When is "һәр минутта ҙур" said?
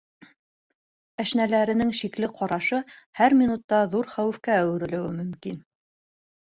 3.21-4.13